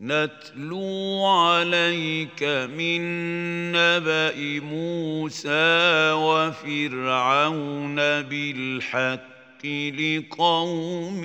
نتلو 0.00 1.24
عليك 1.26 2.42
من 2.76 3.02
نبأ 3.72 4.60
موسى 4.60 6.12
وفرعون 6.12 7.96
بالحق 7.96 9.66
لقوم 9.66 11.24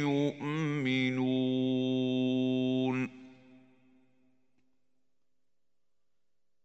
يؤمنون. 0.00 1.26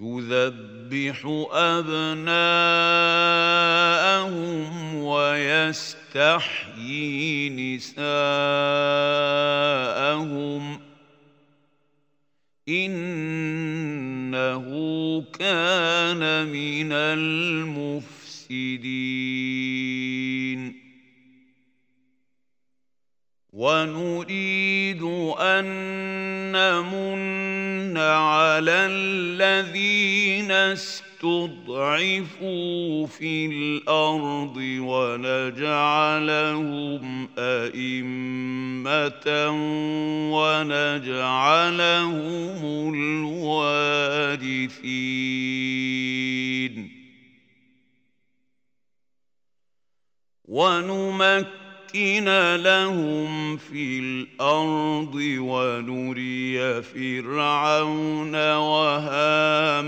يذبح 0.00 1.46
أبناءهم 1.52 2.28
ويستحيي 4.94 6.28
نساءهم 7.50 8.08
إنه 12.68 14.64
كان 15.38 16.46
من 16.46 16.92
المفسدين 16.92 17.98
ونريد 23.52 25.02
أن 25.38 25.64
نمن 26.52 27.47
على 27.98 28.70
الذين 28.70 30.50
استضعفوا 30.50 31.06
في 33.06 33.46
الأرض 33.46 34.56
ونجعلهم 34.80 35.68
أئمة 37.38 39.26
ونجعلهم 40.32 41.74
الوارثين. 42.94 44.18
ونمكن 50.44 51.67
نمكن 51.94 52.28
لهم 52.62 53.56
في 53.56 53.98
الأرض 53.98 55.14
ونري 55.38 56.82
فرعون 56.82 58.34
وهامان 58.56 59.86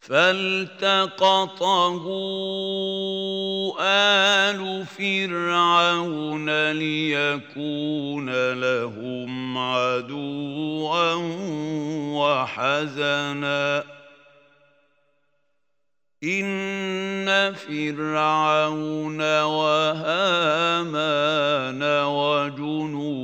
فالتقطه 0.00 2.04
آل 3.80 4.86
فرعون 4.86 6.72
ليكون 6.72 8.52
لهم 8.52 9.58
عدوا 9.58 11.14
وحزنا. 12.18 13.84
إن 16.24 17.54
فرعون 17.54 19.20
وهامان 19.42 20.62
وجنودهما 22.06 23.22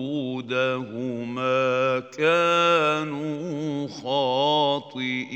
كانوا 2.19 3.89
خاطئين 3.89 5.29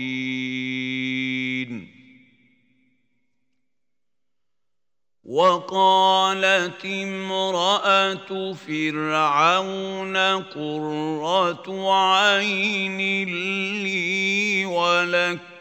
وقالت 5.25 6.85
امرأة 6.85 8.53
فرعون 8.53 10.17
قرة 10.43 11.93
عين 11.93 12.99
لي 13.29 14.67
ولك 14.67 15.52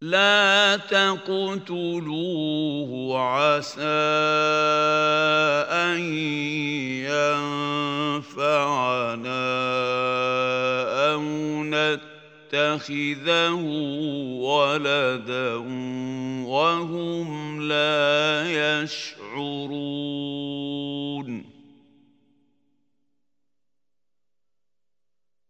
لا 0.00 0.76
تقتلوه 0.76 2.10
عسى 3.18 3.82
أن 5.74 6.00
ينفعنا 8.22 8.68
أو 11.12 11.22
نتخذه 11.64 13.54
ولدا 14.38 15.54
وهم 16.46 17.62
لا 17.62 18.82
يشعرون. 18.82 20.28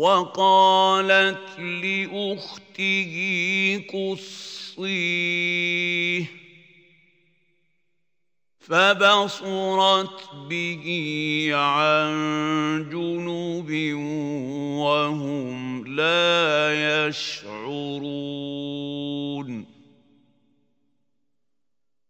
وقالت 0.00 1.60
لأخته 1.60 3.14
قصيه 3.92 5.50
فبصرت 8.60 10.30
به 10.48 10.84
عن 11.52 12.12
جنوب 12.92 13.70
وهم 14.80 15.86
لا 15.96 17.06
يشعرون 17.08 18.20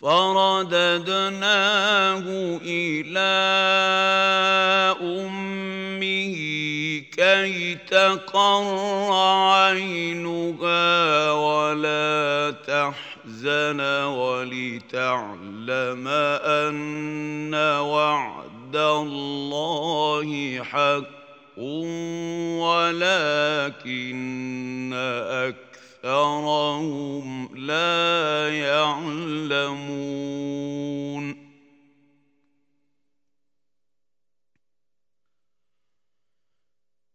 فرددناه 0.00 1.42
إلى 2.64 3.34
أمه 5.00 6.34
كي 7.16 7.74
تقر 7.74 9.12
عينها 9.42 11.32
ولا 11.32 12.54
تحزن 12.66 13.80
ولتعلم 14.04 15.58
أن 16.44 17.54
وعد 17.80 18.76
الله 18.76 20.62
حق 20.62 21.18
ولكن 23.58 24.94
أكثرهم 25.48 27.26
لا 27.56 28.58
يعلمون. 28.58 30.08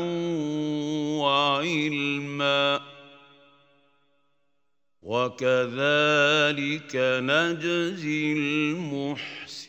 وعلما 1.23 2.81
وكذلك 5.09 6.93
نجزي 6.97 8.33
المحسنين. 8.33 9.69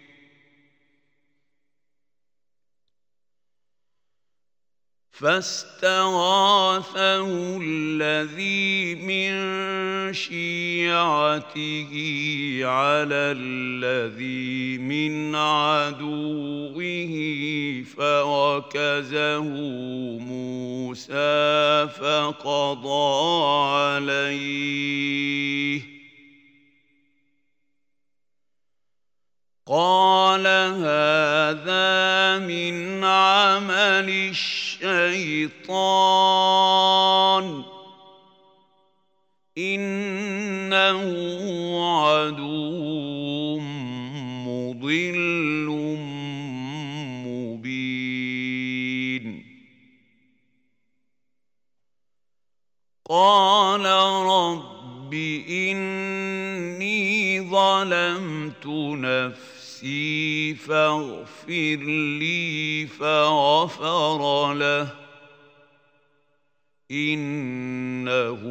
فاستغاثه 5.21 6.89
الذي 7.61 8.95
من 8.95 9.33
شيعته 10.13 11.91
على 12.63 13.37
الذي 13.37 14.77
من 14.77 15.35
عدوه 15.35 17.13
فوكزه 17.97 19.43
موسى 20.17 21.87
فقضى 21.99 23.45
عليه. 23.77 24.81
قال 29.67 30.47
هذا 30.47 32.39
من 32.47 33.03
عمل 33.03 34.35
الشيطان. 34.83 37.63
إنه 39.57 41.01
عدو 42.03 43.59
مضل 44.47 45.67
مبين. 47.25 49.25
قال 53.09 53.85
رب 54.25 55.13
إني 55.49 57.41
ظلمت 57.41 58.67
نفسي 58.67 59.61
نفسي 59.81 60.53
فاغفر 61.51 61.83
لي 62.19 62.87
فغفر 62.87 64.53
له. 64.53 64.87
إنه 66.91 68.41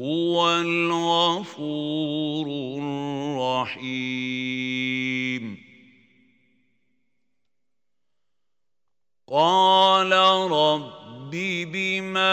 هو 0.00 0.50
الغفور 0.50 2.46
الرحيم. 3.66 4.04
قال 9.28 10.12
رب 10.52 11.30
بما 11.72 12.24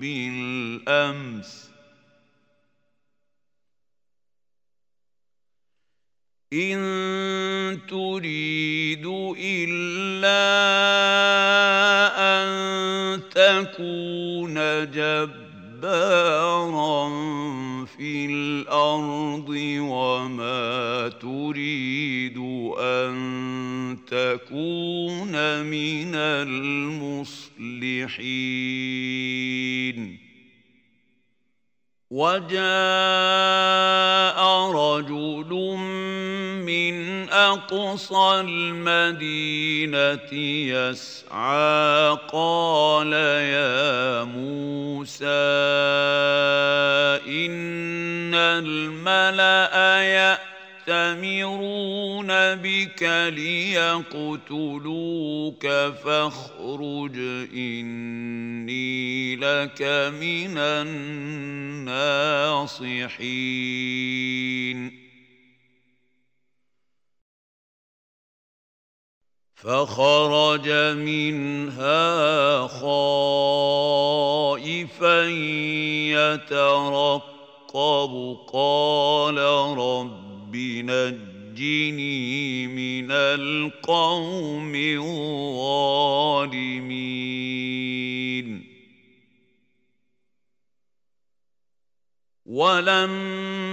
بالأمس. 0.00 1.66
إن 6.52 7.78
تريد 7.88 9.06
إلا 9.38 10.46
أن 12.18 12.48
تكون 13.30 14.54
جبارا 14.90 16.26
في 17.86 18.26
الأرض 18.26 19.48
وما 19.80 21.08
تريد 21.08 22.38
أن 22.78 23.55
تكون 24.06 25.62
من 25.62 26.14
المصلحين. 26.14 27.36
وجاء 32.10 32.56
رجل 34.70 35.52
من 36.66 37.28
أقصى 37.28 38.40
المدينة 38.40 40.32
يسعى 40.72 42.18
قال 42.32 43.12
يا 43.12 44.24
موسى 44.24 45.24
إن 47.26 48.34
الملأ 48.34 50.06
ياتمرون 50.88 52.26
بك 52.54 53.02
ليقتلوك 53.34 54.56
فاخرج 56.04 57.18
اني 57.54 59.36
لك 59.36 59.82
من 60.20 60.58
الناصحين 60.58 62.26
فخرج 69.54 70.68
منها 70.96 72.66
خائفا 72.66 73.96
يترقب 76.46 77.32
قال 78.52 79.38
رب 79.78 80.25
نجني 80.82 82.66
من 82.66 83.10
القوم 83.10 84.74
الظالمين. 84.74 85.36
ولما 92.46 93.66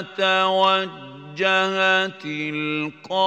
توجه 0.00 2.06
تلقاء 2.06 3.20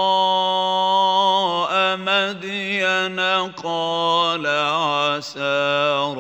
مدين 1.98 3.20
قال 3.52 4.48
عسى 4.48 6.14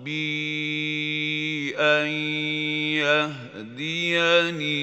ربي 0.00 1.76
أن 1.76 2.08
يهديني 3.76 4.80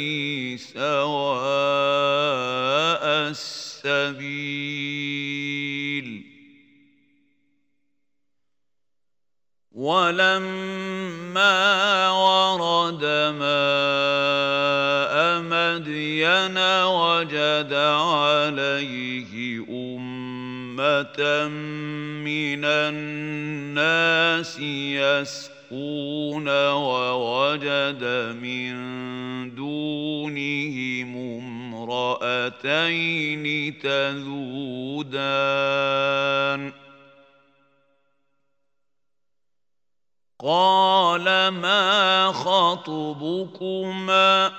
سواء 0.57 0.77
السبيل 3.33 4.37
ولما 9.71 11.09
ورد 12.09 13.05
ماء 13.41 13.57
مدين 15.41 16.57
وجد 16.85 17.73
عليه 17.73 19.36
من 22.23 22.65
الناس 22.65 24.59
يسقون 24.59 26.49
ووجد 26.69 28.03
من 28.41 28.75
دونهم 29.55 31.17
امرأتين 31.87 33.79
تذودان 33.79 34.27
قال 40.39 41.47
ما 41.47 42.31
خطبكما 42.31 44.51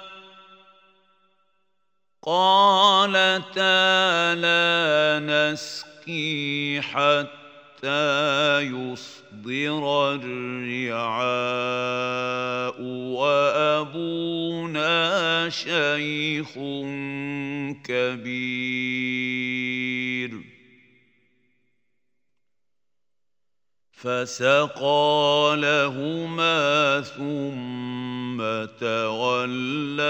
قالتا 2.22 4.34
لا 4.34 5.18
نسقي 5.52 5.87
حتى 6.80 8.60
يصدر 8.60 10.14
الرعاء 10.14 11.18
وأبونا 13.12 14.88
شيخ 15.48 16.52
كبير. 17.84 19.38
فسقى 23.98 25.56
لهما 25.58 27.00
ثم 27.00 28.38
تولى 28.80 30.02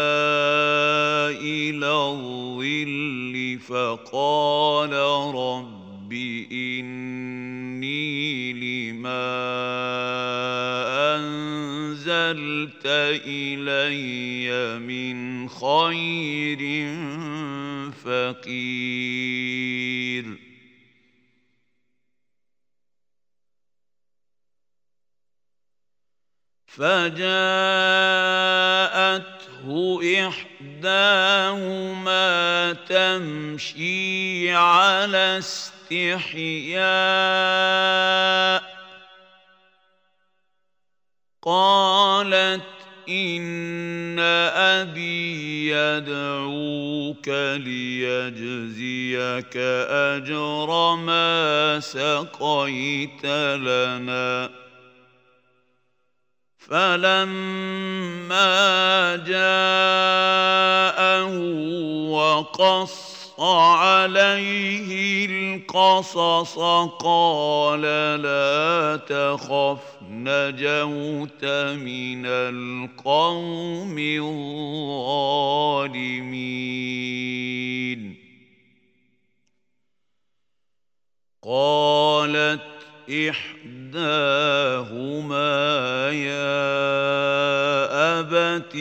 إلى 1.41 1.93
الظل 1.93 3.59
فقال 3.69 4.93
رب 5.35 5.78
اني 6.53 8.03
لما 8.53 9.29
انزلت 11.17 12.83
الي 13.27 14.79
من 14.79 15.49
خير 15.49 16.59
فقير 18.05 19.29
فجاءته 26.79 28.49
إحداهما 30.29 31.53
تمشي 32.73 34.51
على 34.53 35.41
استحياء 35.93 36.79
قالت 41.43 42.63
إن 43.09 44.19
أبي 44.53 45.69
يدعوك 45.71 47.29
ليجزيك 47.65 48.77
أجر 49.57 50.97
ما 50.97 51.81
سقيت 51.81 53.25
لنا. 53.57 54.51
فلما 56.59 57.97
جاءه 59.27 60.49
وقص 62.11 63.18
عليه 63.41 65.27
القصص 65.27 66.59
قال 66.99 67.81
لا 68.23 68.97
تخف 68.97 69.83
نجوت 70.03 71.45
من 71.75 72.27
القوم 72.27 73.99
الظالمين. 73.99 75.39
قالت 81.43 82.69
إحداهما 83.11 84.19
يا 86.13 86.59
أبت 88.21 88.77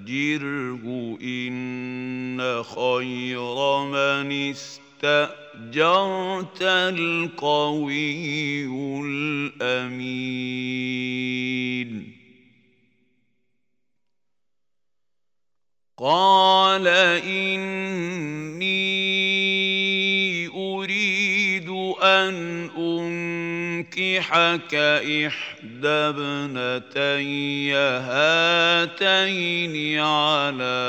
استاجره 0.00 1.18
ان 1.22 2.62
خير 2.62 3.84
من 3.84 4.50
استاجرت 4.50 5.82
القوي 6.62 8.64
الامين. 9.04 10.40
قال 15.98 16.86
اني 16.86 17.50
أن 22.02 22.70
أنكحك 23.80 24.74
إحدى 24.74 25.88
ابنتي 25.88 27.72
هاتين 28.04 30.00
على 30.00 30.80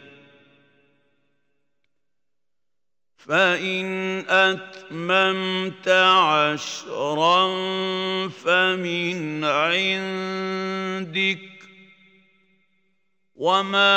فإن 3.17 4.19
أتممت 4.29 5.87
عشرا 5.87 7.47
فمن 8.29 9.43
عندك 9.43 11.58
وما 13.39 13.95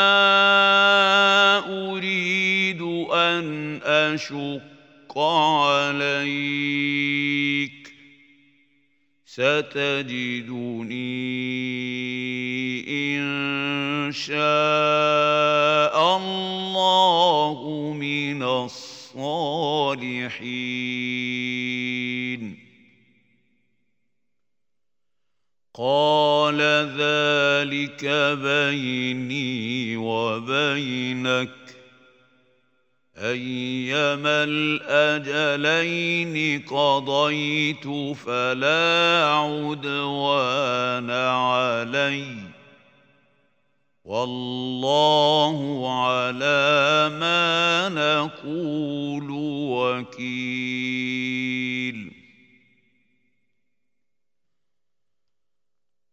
اريد 1.67 2.83
ان 3.11 3.83
اشق 3.83 5.19
عليك 5.19 6.63
ستجدني 9.27 9.99
ان 13.19 14.13
شاء 14.13 14.37
الله 16.17 17.93
من 17.99 18.43
الصالحين 18.43 19.03
قال 25.75 26.32
ذلك 26.61 28.05
بيني 28.43 29.97
وبينك. 29.97 31.49
أيما 33.19 34.45
الأجلين 34.49 36.63
قضيت 36.63 38.17
فلا 38.17 39.25
عدوان 39.35 41.11
علي. 41.11 42.25
والله 44.05 45.59
على 46.05 47.11
ما 47.21 47.89
نقول 47.89 49.31
وكيل. 50.11 52.12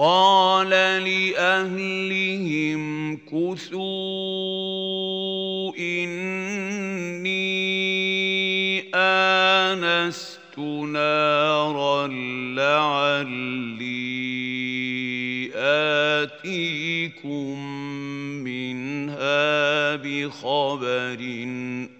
قال 0.00 0.68
لأهلهم 1.04 2.82
كثوا 3.16 3.82
إني 5.78 7.30
آنست 8.94 10.58
نارا 10.58 12.06
لعلي 12.56 13.90
آتيكم 16.22 17.58
منها 18.44 19.96
بخبر 19.96 21.20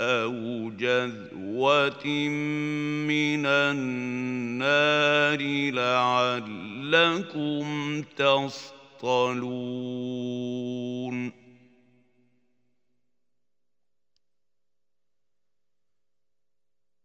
أو 0.00 0.70
جذوة 0.78 2.06
من 3.08 3.46
النار 3.46 5.38
لعلكم 6.90 8.02
تصطلون 8.16 9.50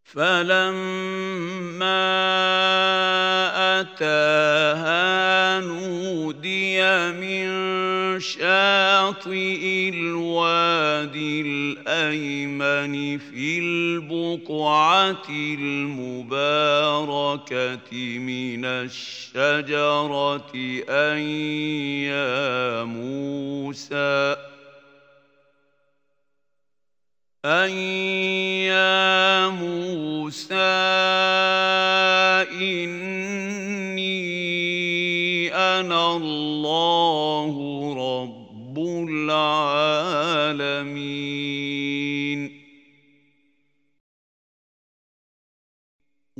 فلما 0.03 1.95
أتاها 3.81 5.59
نودي 5.59 6.81
من 7.11 7.45
شاطئ 8.19 9.89
الوادي 9.93 11.41
الأيمن 11.41 13.17
في 13.17 13.59
البقعة 13.95 15.29
المباركة 15.59 16.99
من 18.19 18.65
الشجرة 18.65 20.51
أن 20.89 21.19
يا 22.11 22.83
موسى 22.83 24.35
أن 27.45 27.71
يا 28.67 29.47
موسى 29.49 30.84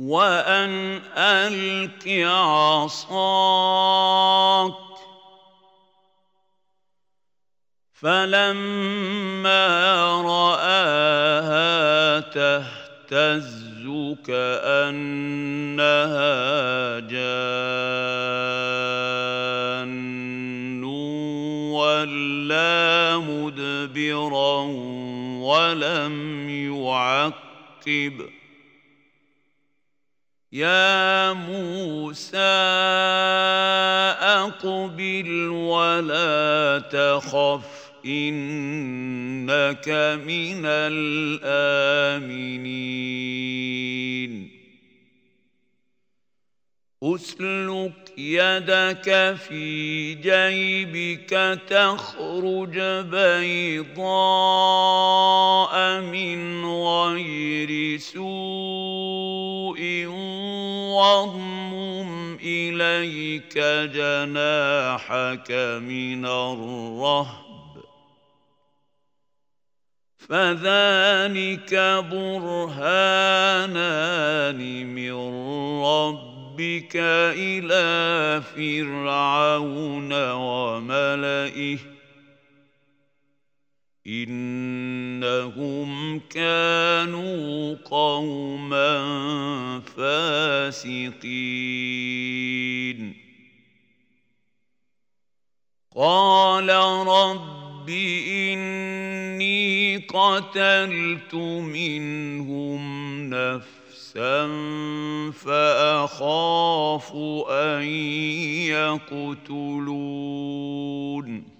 وأن 0.06 1.00
ألق 1.16 2.08
عصاك. 2.28 3.46
فلما 7.92 9.66
رآها 10.22 12.20
تهتز 12.20 13.66
كأنها 14.26 15.00
جان 17.00 17.64
ولا 21.74 23.18
مدبرا 23.18 24.62
ولم 25.40 26.48
يعقب. 26.50 28.35
يا 30.56 31.32
موسى 31.32 32.36
أقبل 34.40 35.48
ولا 35.48 36.82
تخف 36.92 37.92
إنك 38.06 39.88
من 40.24 40.62
الآمنين. 40.66 42.16
أسلك 47.02 48.12
يدك 48.18 49.36
في 49.48 50.14
جيبك 50.14 51.60
تخرج 51.68 52.78
بيضاء 53.10 54.95
واضمم 61.06 62.38
اليك 62.42 63.58
جناحك 63.94 65.50
من 65.82 66.26
الرهب 66.26 67.36
فذلك 70.18 71.74
برهانان 72.10 73.50
من 74.94 75.16
ربك 75.84 76.96
إلى 77.36 78.42
فرعون 78.42 80.12
وملئه 80.32 81.78
إنهم 84.08 86.18
كانوا 86.18 87.76
قوما 87.84 89.00
فاسقين. 89.96 91.26
قال 95.96 96.68
رب 97.06 97.88
إني 98.28 99.96
قتلت 99.96 101.34
منهم 101.34 102.80
نفسا 103.30 104.48
فأخاف 105.32 107.12
أن 107.50 107.84
يقتلون. 109.02 111.55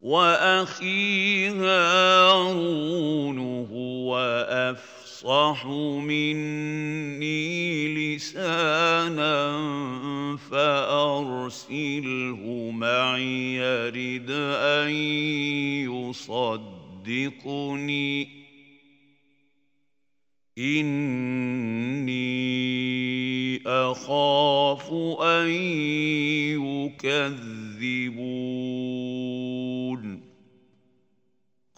وأخي 0.00 1.48
هارون 1.48 3.38
هو 3.68 4.16
أفصح 4.48 5.66
مني 6.00 7.54
لسانا 8.16 9.60
فأرسله 10.50 12.40
معي 12.72 13.54
يرد 13.56 14.30
أن 14.30 14.90
يصدقني. 17.04 18.40
إني 20.58 22.10
أخاف 23.66 24.92
أن 25.22 25.50
يكذبون. 27.00 27.80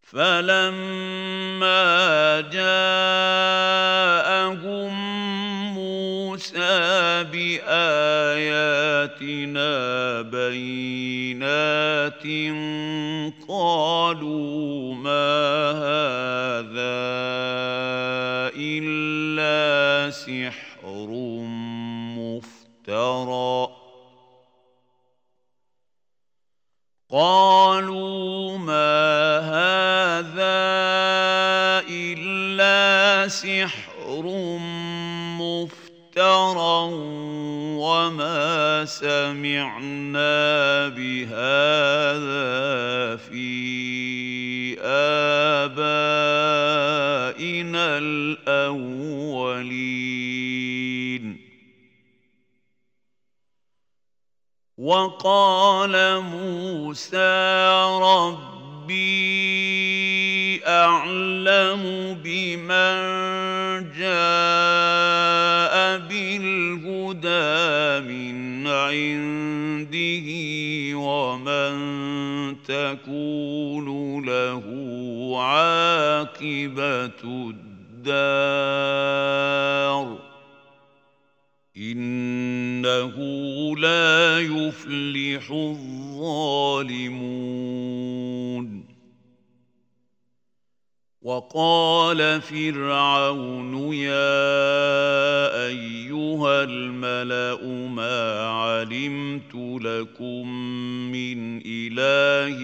فلما 0.03 1.81
جاءهم 2.41 3.41
موسى 5.75 7.25
بآياتنا 7.33 8.51
بينات 10.23 12.23
قالوا 13.49 14.95
ما 14.95 15.71
هذا 15.71 17.01
إلا 18.57 20.11
سحر. 20.11 20.70
مفترى 22.91 23.71
قالوا 27.11 28.59
ما 28.59 29.39
هذا 29.39 30.35
إلا 31.91 33.29
سحر 33.29 34.23
مفترى 35.39 36.91
وما 37.79 38.85
سمعنا 38.85 40.39
بهذا 40.89 42.51
في 43.17 44.81
آبائنا 44.83 45.99
الأولين. 47.99 49.31
وقال 54.81 56.21
موسى 56.21 57.69
ربي 58.03 59.01
أعلم 60.67 61.83
بمن 62.25 62.97
جاء 63.93 65.75
بالهدى 66.09 67.61
من 68.09 68.67
عنده 68.67 70.29
ومن 70.97 71.77
تكون 72.65 73.89
له 74.25 74.65
عاقبة 75.43 77.21
الدار 78.07 78.71
إنه 81.81 83.17
لا 83.77 84.41
يفلح 84.41 85.51
الظالمون. 85.51 87.01
وقال 91.23 92.41
فرعون 92.41 93.93
يا 93.93 94.41
أيها 95.67 96.65
الملأ 96.65 97.87
ما 97.89 98.41
علمت 98.41 99.55
لكم 99.85 100.49
من 101.13 101.61
إله 101.67 102.61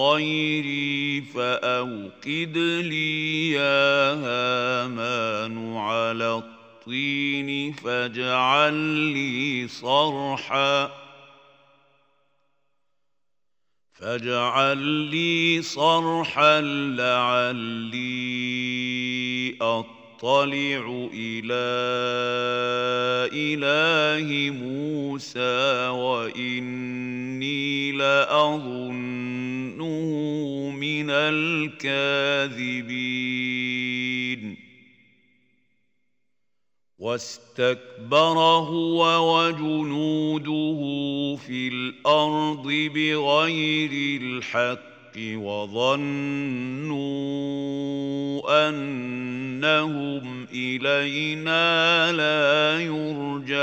غيري 0.00 1.20
فأوقد 1.20 2.56
لي 2.84 3.50
يا 3.50 4.12
هامان 4.14 5.76
على 5.76 6.34
الطين 6.34 6.53
الطين 6.86 7.72
فاجعل 7.72 8.74
لي 8.74 9.68
صرحا. 9.68 10.92
فاجعل 13.92 14.78
لي 14.78 15.62
صرحا 15.62 16.60
لعلي 16.60 18.04
أطلع 19.60 21.08
إلى 21.14 21.64
إله 23.32 24.50
موسى 24.50 25.88
وإني 25.88 27.92
لأظنه 27.92 29.80
من 30.70 31.10
الكاذبين. 31.10 32.94
واستكبر 37.04 38.38
هو 38.38 39.00
وجنوده 39.36 40.80
في 41.36 41.68
الأرض 41.68 42.66
بغير 42.94 44.20
الحق 44.22 45.14
وظنوا 45.18 46.28
أنهم 48.68 50.46
إلينا 50.52 52.12
لا 52.12 52.80
يرجعون 52.80 53.54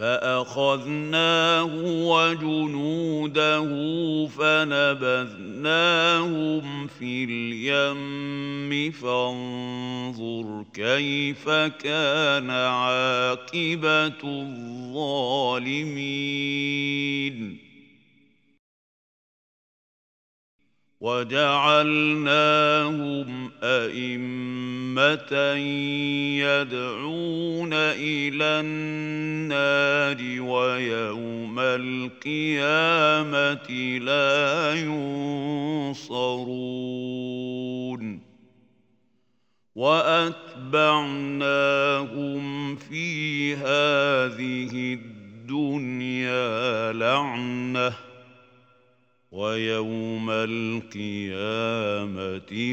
فأخذناه 0.00 1.74
وجنوده 1.84 3.68
فنبذناهم 4.26 5.66
في 6.86 7.24
اليم 7.24 8.92
فانظر 8.92 10.64
كيف 10.74 11.48
كان 11.84 12.50
عاقبة 12.50 14.22
الظالمين. 14.24 14.90
وجعلناهم 21.00 22.30
أئمة 23.62 25.32
يدعون 26.44 27.70
إلى 27.72 28.44
النار 28.44 30.40
ويوم 30.42 31.58
القيامة 31.58 32.38
لا 33.98 34.74
ينصرون. 34.74 36.20
وأتبعناهم 39.74 40.36
في 42.76 43.54
هذه 43.54 44.94
الدنيا 44.94 46.92
لعنةً. 46.92 48.09
ويوم 49.32 50.30
القيامة 50.30 51.30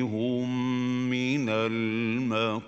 هم 0.01 1.09
من 1.09 1.49
المقبوحين. 1.49 2.67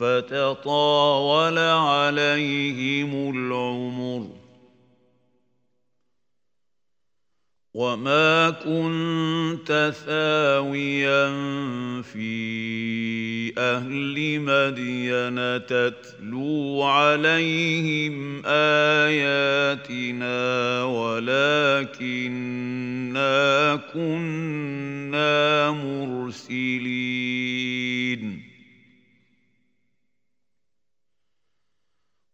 فتطاول 0.00 1.58
عليهم 1.58 3.36
العمر 3.36 4.26
وما 7.74 8.50
كنت 8.50 9.92
ثاويا 10.06 11.28
في 12.02 13.52
أهل 13.58 14.40
مدين 14.40 15.66
تتلو 15.66 16.82
عليهم 16.82 18.42
آياتنا 18.46 20.34
ولكنا 20.84 22.20
كنا 23.92 25.70
مرسلين. 25.70 26.90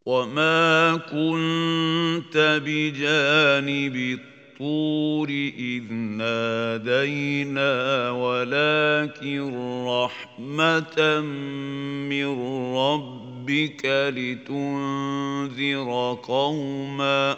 وما 0.07 0.97
كنت 0.97 2.61
بجانب 2.65 3.97
الطور 3.97 5.29
إذ 5.59 5.93
نادينا 5.93 8.11
ولكن 8.11 9.55
رحمة 9.87 11.21
من 12.11 12.27
ربك 12.77 14.13
لتنذر 14.17 16.19
قوما 16.23 17.37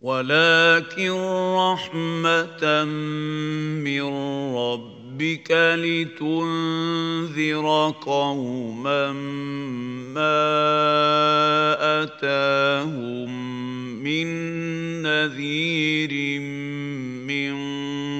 ولكن 0.00 1.10
رحمة 1.56 2.84
من 3.84 4.02
ربك 4.56 5.03
لتنذر 5.76 7.66
قوما 8.00 9.12
ما 10.14 10.42
أتاهم 12.02 13.30
من 14.02 14.26
نذير 15.02 16.40
من 17.20 17.54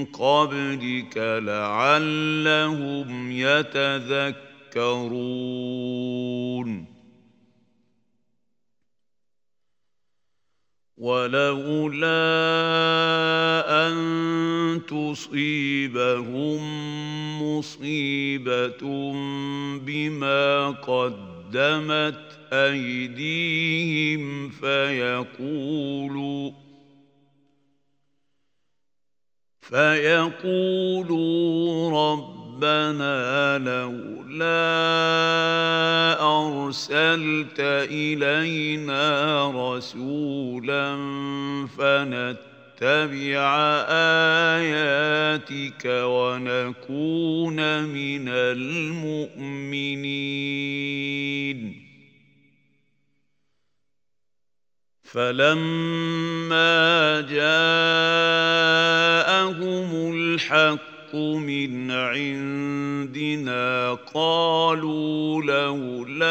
قبلك 0.05 1.17
لعلهم 1.43 3.33
يتذكرون 3.33 4.55
ولولا 10.99 12.15
أن 13.87 13.95
تصيبهم 14.87 16.61
مصيبة 17.43 19.13
بما 19.79 20.71
قدمت 20.71 22.39
أيديهم 22.53 24.51
فيقولوا 24.51 26.51
فيقولوا 29.61 31.25
ربنا 32.55 33.59
لولا 33.59 34.47
أرسلت 36.23 37.61
إلينا 37.91 39.03
رسولا 39.51 40.97
فنتبع 41.67 43.49
آياتك 44.59 45.85
ونكون 45.87 47.59
من 47.85 48.29
المؤمنين. 48.29 49.75
فلما 55.03 56.75
جاءهم 57.21 58.55
الحق 60.15 60.94
من 61.15 61.91
عندنا 61.91 63.95
قالوا 64.15 65.43
لولا 65.43 66.25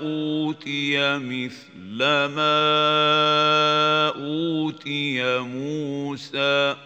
أوتي 0.00 1.18
مثل 1.18 1.98
ما 2.34 2.58
أوتي 4.16 5.38
موسى. 5.38 6.76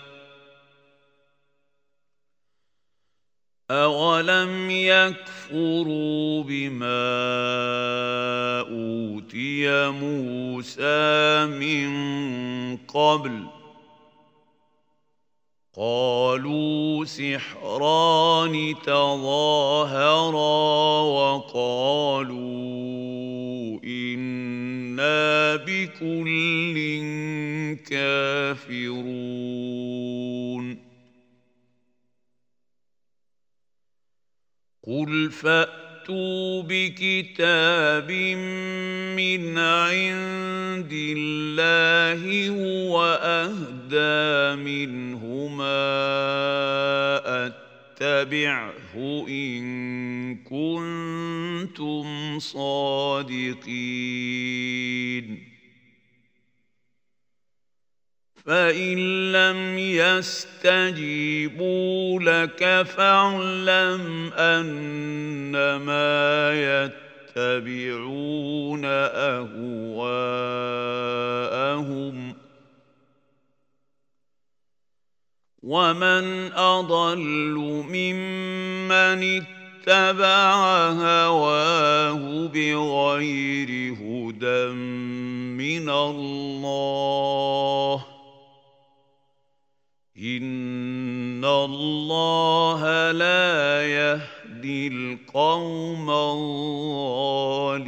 أولم 3.70 4.70
يكفروا 4.70 6.42
بما 6.42 7.02
أوتي 8.60 9.90
موسى 9.90 11.46
من 11.46 11.92
قبل 12.76 13.61
قالوا 15.76 17.04
سحران 17.04 18.74
تظاهرا 18.84 20.32
وقالوا 21.00 22.42
إنا 23.84 25.56
بكل 25.56 26.76
كافرون. 27.90 29.12
قل 34.86 35.30
فأتوا 35.30 35.81
فاتوا 36.02 36.62
بكتاب 36.62 38.10
من 39.16 39.58
عند 39.58 40.92
الله 40.92 42.48
هو 42.48 43.02
اهدى 43.22 44.62
منهما 44.62 45.82
اتبعه 47.46 49.24
ان 49.28 50.36
كنتم 50.36 52.38
صادقين 52.38 53.62
فان 58.46 59.32
لم 59.32 59.78
يستجيبوا 59.78 61.40
لك 62.20 62.86
فاعلم 62.88 64.32
انما 64.32 66.02
يتبعون 67.36 68.84
اهواءهم 68.84 69.62
ومن 75.62 76.52
اضل 76.52 77.54
ممن 77.88 79.42
اتبع 79.42 80.54
هواه 80.90 82.46
بغير 82.46 83.94
هدى 83.94 84.72
من 85.62 85.90
الله 85.90 87.32
ان 90.22 91.44
الله 91.44 93.10
لا 93.10 93.86
يهدي 93.86 94.88
القوم 94.88 96.10
الظالمين 96.10 97.82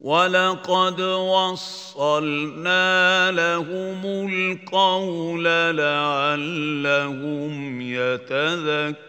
ولقد 0.00 1.00
وصلنا 1.00 2.10
لهم 3.30 4.28
القول 4.30 5.44
لعلهم 5.76 7.80
يتذكرون 7.80 9.00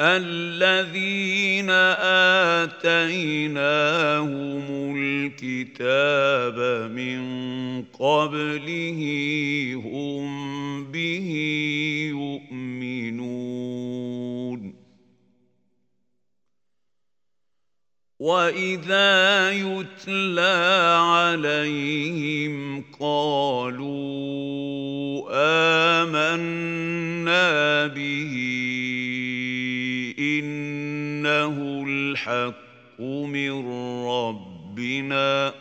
الذين 0.00 1.70
آتيناهم 2.70 3.56
الكتاب 4.96 6.58
من 6.90 7.20
قبله 7.84 9.00
هم 9.84 10.84
به 10.92 11.28
يؤمنون. 12.14 13.18
واذا 18.18 19.50
يتلى 19.52 20.96
عليهم 21.00 22.84
قالوا 23.00 24.38
امنا 26.02 27.86
به 27.86 28.47
الحق 32.28 33.00
من 33.00 33.68
ربنا 34.06 35.54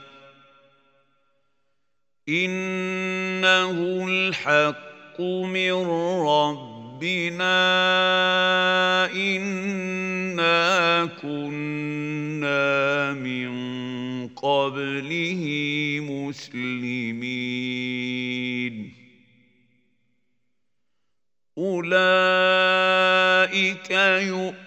إنه 2.30 4.06
الحق 4.10 5.22
من 5.22 5.72
ربنا 6.28 7.56
إنا 9.16 11.06
كنا 11.22 13.14
من 13.14 13.48
قبله 14.28 15.44
مسلمين 16.04 17.38
أولئك 21.58 22.72
يؤمنون 23.92 24.67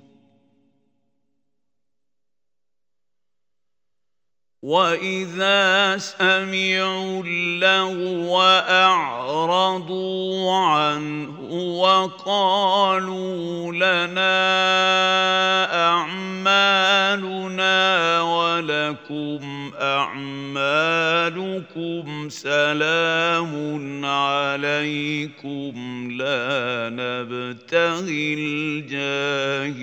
واذا 4.61 5.97
سمعوا 5.97 7.23
اللغو 7.25 8.41
اعرضوا 8.69 10.51
عنه 10.51 11.41
وقالوا 11.81 13.71
لنا 13.73 14.37
اعمالنا 15.89 17.71
ولكم 18.21 19.71
اعمالكم 19.81 21.09
سلام 22.29 24.05
عليكم 24.05 25.73
لا 26.11 26.89
نبتغي 26.93 28.33
الجاهلين 28.33 29.81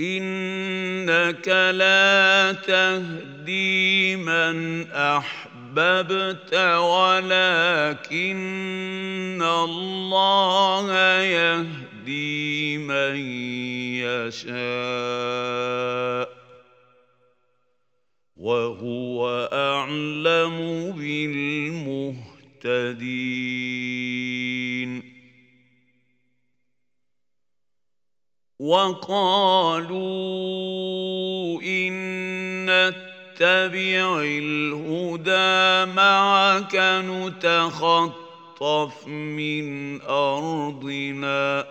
إنك 0.00 1.48
لا 1.48 2.52
تهدي 2.52 4.16
من 4.16 4.86
أحببت 4.90 6.54
ولكن 6.78 8.22
الله 9.42 10.92
يهدي 11.22 12.78
من 12.78 13.16
يشاء. 14.00 14.80
وهو 18.36 19.48
أعلم 19.52 20.92
بالمهتدين. 20.98 22.30
وقالوا 28.60 30.00
إن 31.62 31.94
نتبع 32.66 34.20
الهدى 34.20 35.92
معك 35.92 36.76
نتخطف 37.08 38.14
من 39.08 40.00
أرضنا. 40.02 41.66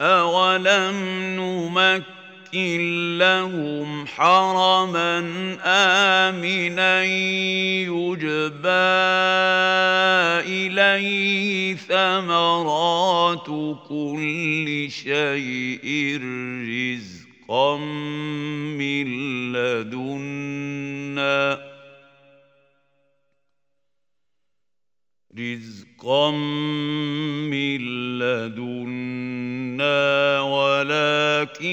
أولم 0.00 0.96
نمكن 1.36 2.23
نمكن 2.54 3.18
لهم 3.18 4.06
حرما 4.06 5.18
آمنا 5.64 7.04
يجبى 7.04 8.68
إليه 10.46 11.74
ثمرات 11.74 13.46
كل 13.88 14.86
شيء 14.90 16.20
رزقا 16.70 17.76
من 18.78 19.06
لدنا 19.52 21.34
رزقا 25.38 26.30
من 27.50 27.78
لدنا 28.18 29.90
ولكن 30.40 31.64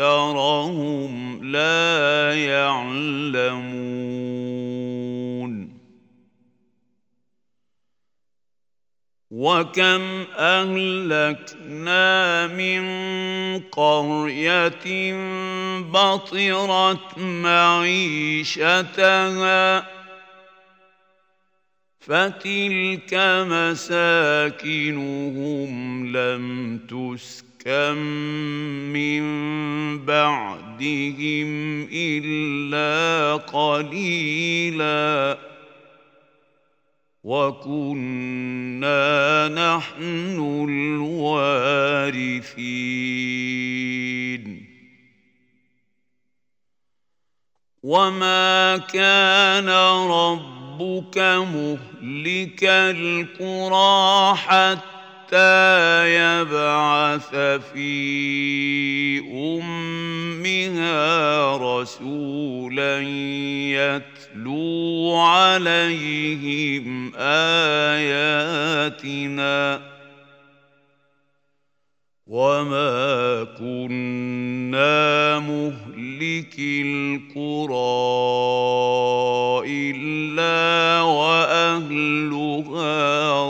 اكثرهم 0.00 1.12
لا 1.52 2.34
يعلمون 2.44 4.00
وكم 9.30 10.24
اهلكنا 10.38 12.06
من 12.46 12.82
قريه 13.60 15.14
بطرت 15.80 17.18
معيشتها 17.18 18.60
فتلك 22.00 23.14
مساكنهم 23.50 25.70
لم 26.16 26.78
تسكن 26.78 27.96
من 28.92 29.24
بعدهم 30.04 31.82
إلا 31.92 33.36
قليلا. 33.36 35.38
وكنا 37.24 38.98
نحن 39.48 40.66
الوارثين. 40.68 41.80
وما 47.82 48.76
كان 48.76 49.68
ربك 50.80 51.18
مهلك 51.18 52.64
القرى 52.64 54.36
حتى 54.36 56.06
يبعث 56.16 57.34
في 57.72 59.20
أمها 60.40 60.96
رسولا 61.56 63.00
يتلو 63.70 65.16
عليهم 65.16 67.12
آياتنا. 67.16 68.40
وما 72.30 73.44
كنا 73.58 75.38
مهلك 75.38 76.54
القرى 76.58 77.72
الا 79.66 81.02
واهلها 81.02 82.70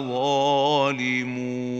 ظالمون 0.01 1.80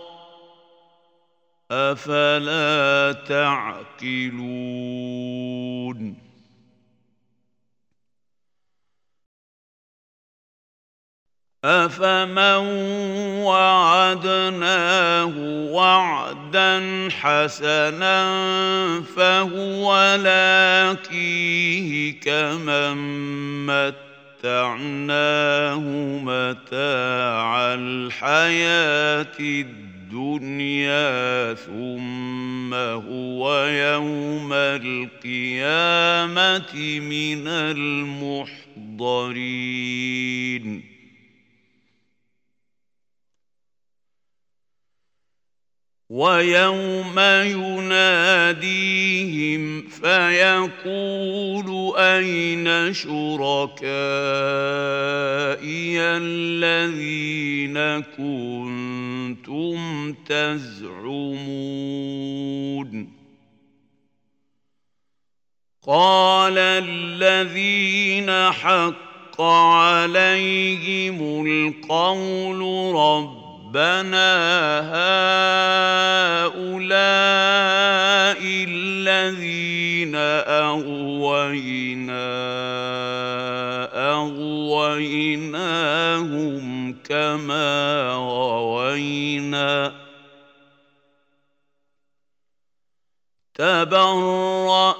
أفلا 1.71 3.11
تعقلون؟ 3.27 4.71
أفمن 11.65 12.57
وعدناه 13.45 15.33
وعدا 15.71 17.09
حسنا 17.11 18.21
فهو 19.15 20.15
لاقيه 20.23 21.91
كمن 22.19 22.97
متعناه 24.43 24.99
متاع 26.23 27.73
الحياة 27.73 29.35
الدنيا. 29.39 29.90
الدنيا 30.11 31.53
ثم 31.53 32.73
هو 32.73 33.65
يوم 33.65 34.53
القيامة 34.53 35.09
من 36.99 37.47
المحضرين. 37.47 38.91
ويوم 46.11 47.15
يناديهم 47.55 49.63
فيقول 49.87 51.93
أين 51.97 52.93
شركائي 52.93 53.81
الذين 56.01 57.77
كنتم 58.17 60.13
تزعمون؟ 60.27 60.91
قال 65.87 66.57
الذين 66.57 68.51
حق 68.51 69.41
عليهم 69.41 71.45
القول 71.47 72.59
رب 72.95 73.40
ربنا 73.71 74.31
هؤلاء 76.51 76.81
الذين 78.67 80.15
أغوينا 80.51 82.11
أغويناهم 84.11 85.35
كما 87.03 88.11
غوينا. 88.13 89.93
تبرأنا 93.55 94.91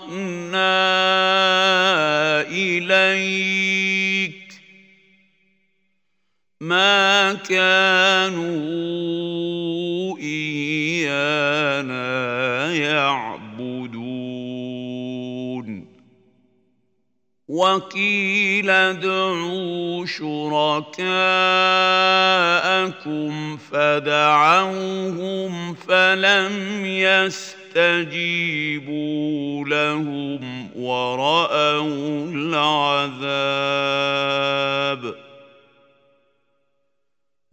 إليك 2.48 4.41
ما 6.62 7.34
كانوا 7.34 8.48
إيانا 10.18 11.92
يعبدون. 12.74 14.22
وقيل 17.48 18.70
ادعوا 18.70 20.06
شركاءكم 20.06 21.02
فدعوهم 23.58 24.94
فلم 25.74 26.86
يستجيبوا 26.86 28.06
لهم 29.66 30.70
ورأوا 30.76 32.28
العذاب. 32.34 33.22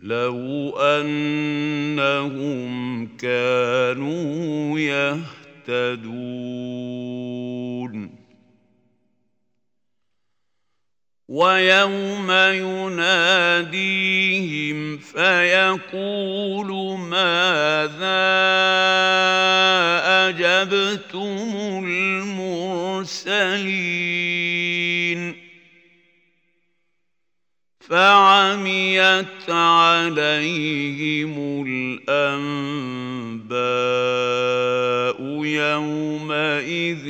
لو 0.09 0.77
انهم 0.79 2.67
كانوا 3.17 4.79
يهتدون 5.69 6.19
ويوم 11.29 12.31
يناديهم 12.53 13.79
فيقول 14.99 16.99
ماذا 16.99 18.29
اجبتم 20.29 21.85
المرسلين 21.85 22.49
فعميت 27.89 29.49
عليهم 29.49 31.35
الأنباء 31.67 32.79
يومئذ 35.45 37.09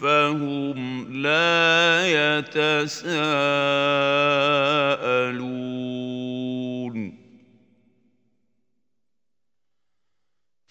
فهم 0.00 1.06
لا 1.22 2.06
يتساءلون. 2.38 3.14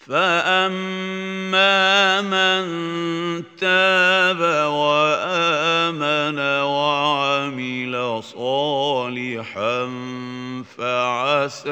فاما 0.06 1.80
من 2.20 2.64
تاب 3.56 4.40
وامن 4.70 6.38
وعمل 6.62 8.22
صالحا 8.22 9.86
فعسى 10.76 11.70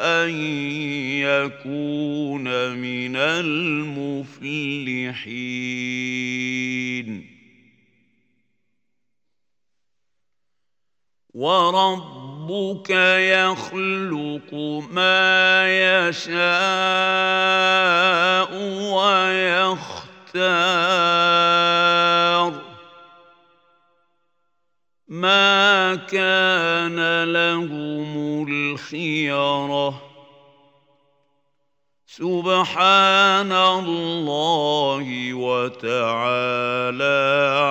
ان 0.00 0.30
يكون 1.20 2.44
من 2.78 3.16
المفلحين 3.16 4.62
وربك 12.42 12.90
يخلق 12.90 14.54
ما 14.90 15.64
يشاء 16.08 16.42
ويختار. 18.92 20.32
ما 25.08 25.94
كان 25.94 27.24
لهم 27.24 28.46
الخيرة 28.48 30.11
سبحان 32.12 33.48
الله 33.52 35.34
وتعالى 35.34 37.20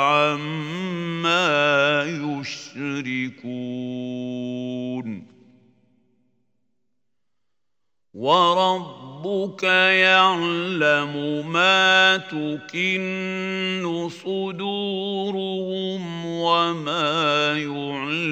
عما 0.02 2.04
يشركون. 2.42 3.72
وربك 8.14 9.64
يعلم 9.64 11.14
ما 11.52 12.18
تكن 12.18 14.10
صدورهم 14.10 16.26
وما 16.26 17.58
يعلنون. 17.58 18.32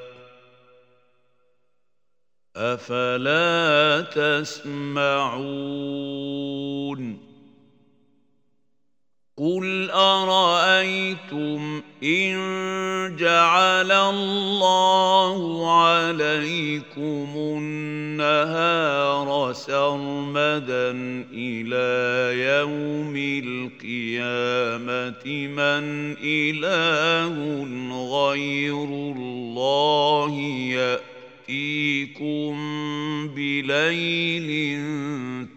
أفلا 2.61 4.01
تسمعون 4.01 5.71
قل 9.37 9.89
أرأيتم 9.91 11.81
إن 12.03 12.35
جعل 13.19 13.91
الله 13.91 15.71
عليكم 15.81 17.29
النهار 17.35 18.73
سرمدا 19.53 20.91
إلى 21.33 21.89
يوم 22.43 23.15
القيامة 23.45 25.25
من 25.47 26.15
إله 26.23 27.33
غير 28.11 28.83
الله 28.83 30.31
ياتي 30.71 31.10
ياتيكم 31.49 32.57
بليل 33.35 34.77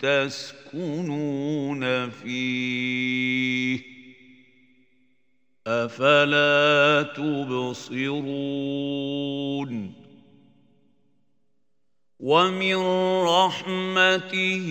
تسكنون 0.01 2.11
فيه 2.11 3.81
افلا 5.67 7.03
تبصرون 7.17 8.15
ومن 12.21 12.77
رحمته 13.27 14.67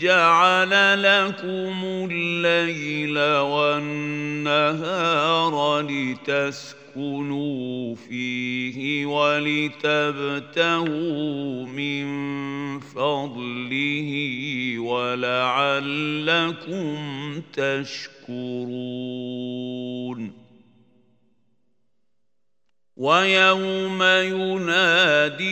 جعل 0.00 1.02
لكم 1.02 2.08
الليل 2.10 3.18
والنهار 3.40 4.74
لتسكنوا 5.80 6.83
لتسكنوا 6.94 7.94
فيه 7.94 9.06
ولتبتغوا 9.06 10.46
من 11.66 12.06
فضله 12.80 14.10
ولعلكم 14.78 16.24
تشكرون. 17.52 18.84
ويوم 22.96 24.02
يناديهم 24.32 25.46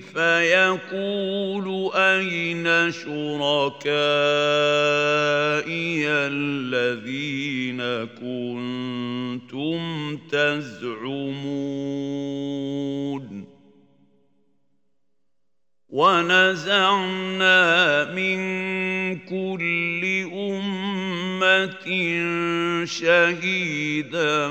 فيقول 0.00 1.90
أين 1.94 2.92
شركائي 2.92 3.88
الذين 6.08 7.80
كنتم 8.20 9.78
تزعمون؟ 10.16 11.68
ونزعنا 15.88 17.58
من 18.12 18.38
كل 19.18 20.07
شهيدا 22.84 24.48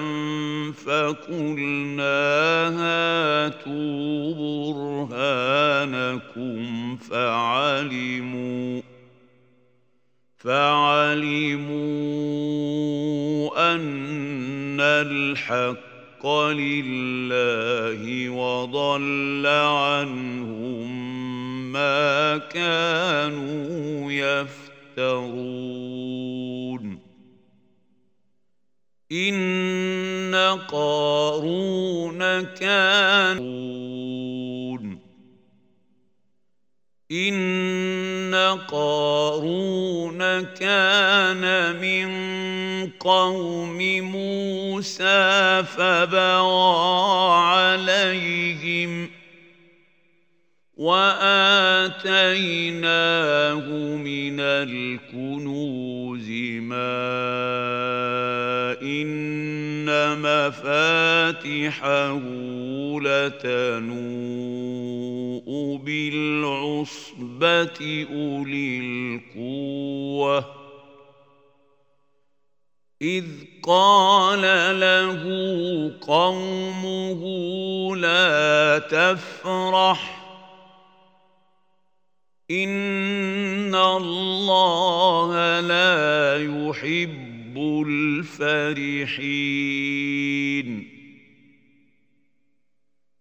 فقلنا 0.72 2.18
هاتوا 2.80 4.34
برهانكم 5.10 6.98
فعلموا 6.98 8.82
فعلموا 10.38 11.76
ان 13.76 14.80
الحق 14.82 16.28
لله 16.52 18.30
وضل 18.30 19.48
عنهم 19.48 20.88
ما 21.74 22.38
كانوا 22.38 24.12
يفترون. 24.98 26.88
إن 29.12 30.36
قارون 30.68 32.41
كان 32.41 33.38
إن 37.12 38.36
قارون 38.68 40.20
كان 40.43 41.76
من 41.82 42.10
قوم 43.00 43.78
موسى 44.02 45.64
فبغى 45.64 47.34
عليهم 47.34 49.16
وآتيناه 50.78 52.06
من 53.98 54.40
الكنوز 54.40 56.30
ما 56.62 57.18
إن 58.82 59.90
مفاتحه 60.22 61.42
لتنوء 63.02 63.98
بالعصبة 65.84 67.78
أولي 68.12 68.80
القوة. 68.80 70.46
إذ 73.02 73.26
قال 73.64 74.42
له 74.80 75.24
قومه 76.02 77.22
لا 77.96 78.80
تفرح 78.80 80.27
إن 82.52 83.76
الله 83.76 85.60
لا 85.60 86.38
يحب 86.38 87.58
الفرحين 87.88 89.48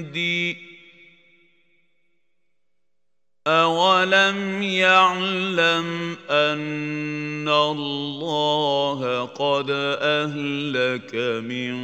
أولم 3.48 4.64
يعلم 4.64 6.18
أن 6.30 7.50
الله 7.50 9.26
قد 9.26 9.68
أهلك 10.02 11.16
من 11.46 11.76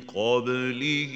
قبله 0.00 1.14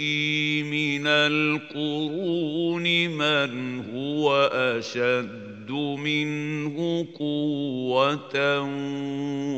من 0.71 1.07
القرون 1.07 2.83
من 3.09 3.85
هو 3.95 4.51
أشد 4.53 5.71
منه 5.71 7.07
قوة 7.19 8.61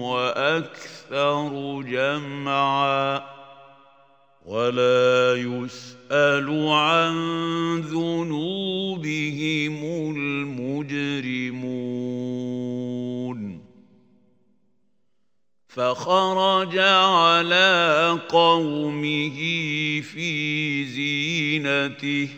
وأكثر 0.03 1.83
جمعا 1.83 3.38
ولا 4.49 5.37
يسأل 5.37 6.49
عن 6.69 7.17
ذنوبهم 7.81 9.77
المجرمون. 10.17 11.59
فخرج 15.69 16.79
على 16.79 18.19
قومه 18.29 19.37
في 20.01 20.85
زينته. 20.85 22.29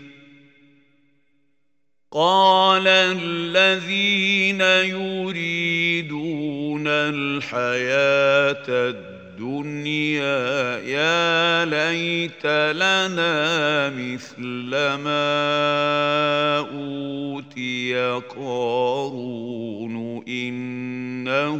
قال 2.10 2.86
الذين 2.86 4.60
يريدون 4.60 6.86
الحياة 6.86 8.64
الدنيا 8.68 9.09
الدنيا 9.40 10.78
يا 10.84 11.64
ليت 11.64 12.46
لنا 12.76 13.88
مثل 13.88 14.70
ما 15.00 16.58
أوتي 16.58 18.20
قارون 18.36 20.22
إنه 20.28 21.56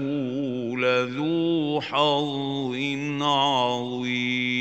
لذو 0.77 1.81
حظ 1.81 2.77
عظيم. 3.23 4.61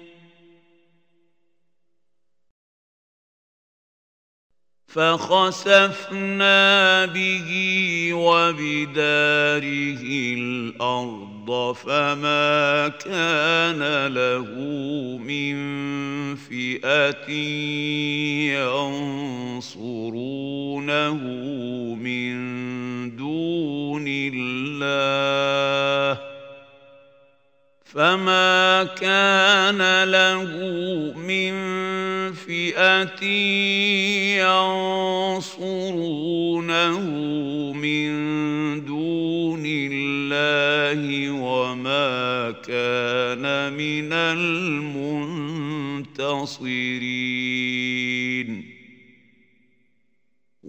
فخسفنا 4.93 6.55
به 7.05 7.49
وبداره 8.13 10.03
الأرض 10.37 11.75
فما 11.85 12.87
كان 12.87 14.07
له 14.07 14.47
من 15.17 15.55
فئة 16.35 17.31
ينصرونه 19.71 21.19
من 21.95 22.35
دون 23.15 24.05
الله 24.07 24.91
فما 27.85 28.83
كان 28.83 30.03
له 30.03 30.43
من 31.15 31.53
فئه 32.47 33.23
ينصرونه 35.41 36.99
من 37.73 38.11
دون 38.85 39.63
الله 39.65 41.31
وما 41.31 42.51
كان 42.51 43.73
من 43.73 44.13
المنتصرين 44.13 45.21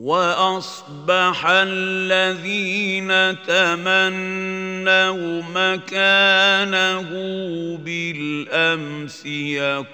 وأصبح 0.03 1.47
الذين 1.47 3.09
تمنوا 3.47 5.43
مكانه 5.55 7.11
بالأمس 7.77 9.27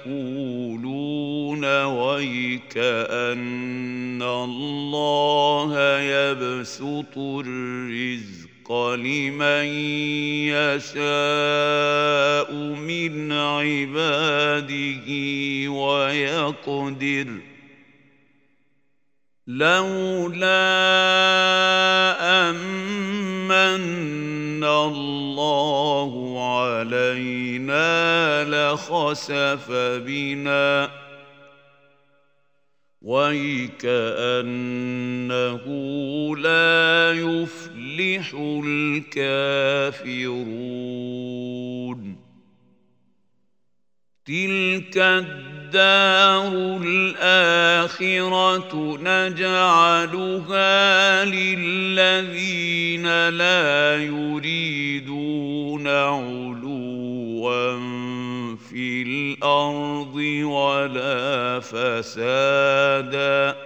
يقولون 0.03 0.85
ويك 1.85 2.79
أن 2.79 4.23
الله 4.23 6.01
يبسط 6.01 7.19
الرزق 7.19 8.73
لمن 8.95 9.67
يشاء 10.49 10.99
من 12.81 13.33
عباده 13.33 15.09
ويقدر 15.71 17.48
لولا 19.49 20.51
أمن 22.51 24.65
الله 24.65 26.13
علينا 26.55 28.45
لخسف 28.45 29.73
بنا. 30.07 30.91
ويكأنه 33.03 33.97
لا 36.37 37.13
يفلح 37.13 38.35
الكافرون. 38.65 39.89
تلك 44.25 44.97
الدنيا 44.97 45.58
الدار 45.69 46.81
الآخرة 46.85 48.73
نجعلها 49.03 50.75
للذين 51.25 53.29
لا 53.29 53.97
يريدون 54.05 55.89
علوا 55.89 57.77
في 58.57 59.03
الأرض 59.03 60.15
ولا 60.45 61.61
فسادا 61.61 63.57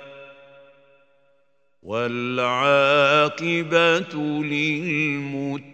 والعاقبة 1.83 3.33
للمتقين 4.43 5.73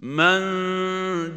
من 0.00 0.42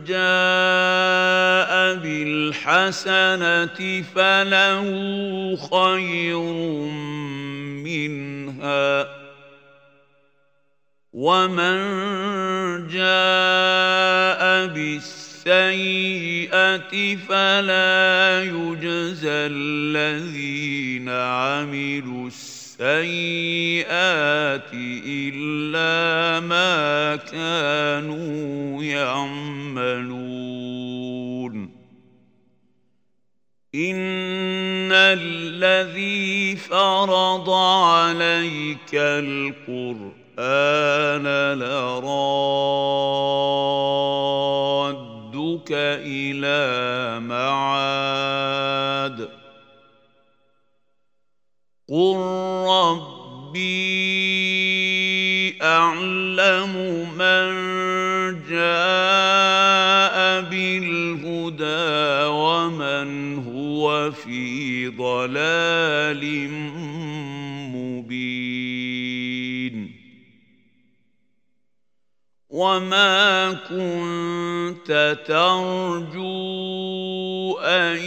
جاء 0.08 1.72
بالحسنة 1.96 3.80
فله 4.16 4.86
خير 5.72 6.40
منها 7.84 9.08
ومن 11.14 11.78
جاء 12.88 14.42
بالسيئة 14.68 15.96
فلا 17.16 18.44
يجزى 18.44 19.30
الذين 19.30 21.10
عملوا 21.10 22.28
السيئة 22.28 22.61
السيئات 22.82 24.74
إلا 25.06 26.40
ما 26.40 27.16
كانوا 27.16 28.84
يعملون. 28.84 30.32
إن 33.76 34.92
الذي 34.92 36.56
فرض 36.56 37.50
عليك 37.50 38.94
القرآن 38.94 40.18
لرادك 41.60 42.02
إلى 45.72 47.20
معاد. 47.20 48.22
قل 51.92 52.16
ربي 52.68 53.62
أعلم 55.62 56.74
من 57.18 57.52
جاء 58.50 60.16
بالهدى 60.42 62.26
ومن 62.32 63.36
هو 63.44 64.12
في 64.12 64.88
ضلال 64.88 66.50
مبين 67.76 68.72
وما 72.50 73.52
كنت 73.54 75.18
ترجو 75.28 76.32
أن 77.60 77.98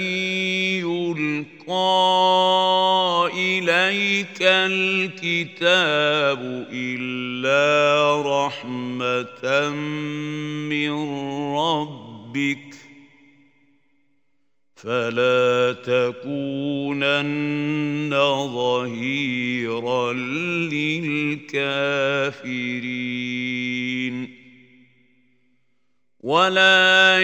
يلقى 0.80 2.63
إليك 3.58 4.38
الكتاب 4.42 6.40
إلا 6.72 8.22
رحمة 8.46 9.70
من 10.68 10.92
ربك 11.56 12.74
فلا 14.76 15.72
تكونن 15.72 17.24
ظهيرا 18.54 20.12
للكافرين. 20.72 22.04
ولا 26.20 27.18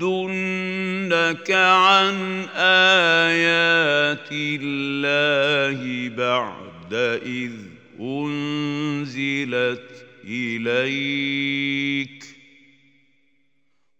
يصدنك 0.00 1.50
عن 1.50 2.44
آيات 2.56 4.28
الله 4.32 6.08
بعد 6.08 6.94
إذ 7.26 7.52
أنزلت 8.00 10.06
إليك. 10.24 12.24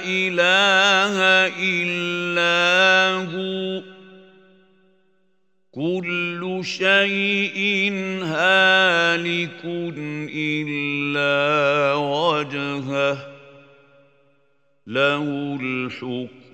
إله 0.05 1.17
إلا 1.59 2.59
هو. 3.35 3.83
كل 5.71 6.61
شيء 6.63 7.91
هالك 8.23 9.61
إلا 10.35 11.93
وجهه. 11.93 13.17
له 14.87 15.59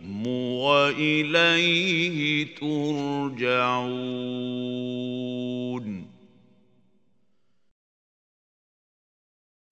الحكم 0.06 0.28
وإليه 0.58 2.46
ترجعون. 2.62 3.86